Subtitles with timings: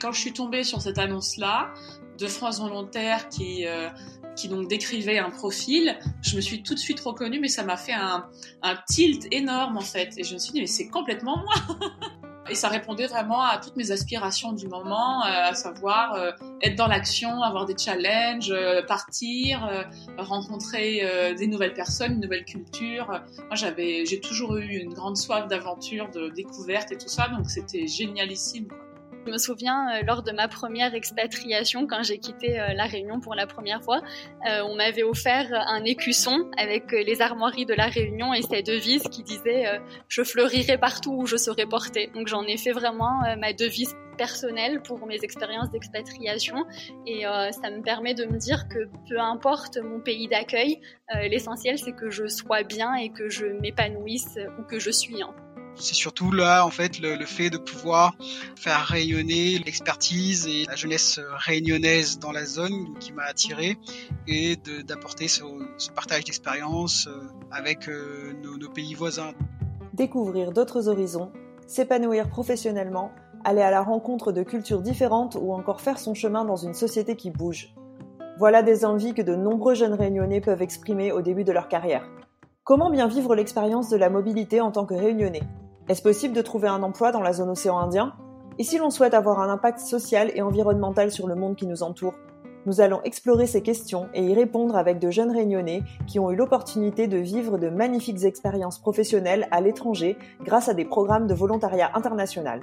[0.00, 1.72] Quand je suis tombée sur cette annonce-là
[2.18, 3.88] de France Volontaire qui, euh,
[4.36, 7.76] qui donc décrivait un profil, je me suis tout de suite reconnue, mais ça m'a
[7.76, 8.28] fait un,
[8.62, 10.14] un tilt énorme en fait.
[10.16, 11.78] Et je me suis dit, mais c'est complètement moi
[12.50, 16.32] Et ça répondait vraiment à toutes mes aspirations du moment, euh, à savoir euh,
[16.62, 19.86] être dans l'action, avoir des challenges, euh, partir,
[20.18, 21.02] rencontrer
[21.38, 23.06] des nouvelles personnes, une nouvelle culture.
[23.06, 27.48] Moi, j'avais, j'ai toujours eu une grande soif d'aventure, de découverte et tout ça, donc
[27.48, 28.68] c'était génialissime.
[29.26, 33.20] Je me souviens euh, lors de ma première expatriation, quand j'ai quitté euh, la Réunion
[33.20, 34.00] pour la première fois,
[34.48, 39.02] euh, on m'avait offert un écusson avec les armoiries de la Réunion et cette devise
[39.04, 42.10] qui disait je fleurirai partout où je serai portée.
[42.14, 46.64] Donc j'en ai fait vraiment ma devise personnelle pour mes expériences d'expatriation
[47.06, 50.80] et ça me permet de me dire que peu importe mon pays d'accueil,
[51.28, 55.22] l'essentiel c'est que je sois bien et que je m'épanouisse où que je suis.
[55.22, 55.34] Hein
[55.76, 58.14] c'est surtout là en fait le, fait de pouvoir
[58.56, 63.76] faire rayonner l'expertise et la jeunesse réunionnaise dans la zone qui m'a attiré
[64.26, 65.42] et d'apporter ce,
[65.94, 69.32] partage d'expérience euh, avec euh, nos, nos pays voisins.
[69.92, 71.32] Découvrir d'autres horizons,
[71.66, 73.10] s'épanouir professionnellement,
[73.44, 77.16] aller à la rencontre de cultures différentes ou encore faire son chemin dans une société
[77.16, 77.74] qui bouge.
[78.38, 82.08] Voilà des envies que de nombreux jeunes réunionnais peuvent exprimer au début de leur carrière.
[82.64, 85.42] Comment bien vivre l'expérience de la mobilité en tant que réunionnais?
[85.90, 88.12] Est-ce possible de trouver un emploi dans la zone océan Indien?
[88.60, 91.82] Et si l'on souhaite avoir un impact social et environnemental sur le monde qui nous
[91.82, 92.14] entoure
[92.64, 96.36] Nous allons explorer ces questions et y répondre avec de jeunes réunionnais qui ont eu
[96.36, 101.90] l'opportunité de vivre de magnifiques expériences professionnelles à l'étranger grâce à des programmes de volontariat
[101.94, 102.62] international.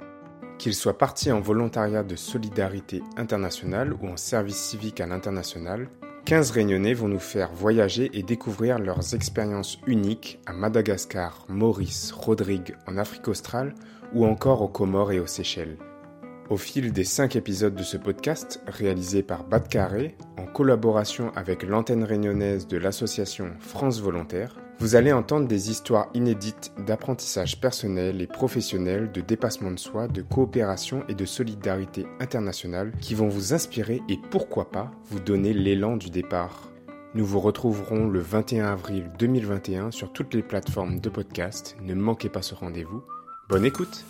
[0.56, 5.90] Qu'ils soient partis en volontariat de solidarité internationale ou en service civique à l'international,
[6.28, 12.76] 15 réunionnais vont nous faire voyager et découvrir leurs expériences uniques à Madagascar, Maurice, Rodrigue,
[12.86, 13.74] en Afrique australe
[14.12, 15.78] ou encore aux Comores et aux Seychelles.
[16.50, 21.62] Au fil des 5 épisodes de ce podcast, réalisé par Bad Carré, en collaboration avec
[21.62, 28.28] l'antenne réunionnaise de l'association France Volontaire, vous allez entendre des histoires inédites d'apprentissage personnel et
[28.28, 34.00] professionnel, de dépassement de soi, de coopération et de solidarité internationale qui vont vous inspirer
[34.08, 36.70] et pourquoi pas vous donner l'élan du départ.
[37.14, 41.76] Nous vous retrouverons le 21 avril 2021 sur toutes les plateformes de podcast.
[41.82, 43.02] Ne manquez pas ce rendez-vous.
[43.48, 44.04] Bonne écoute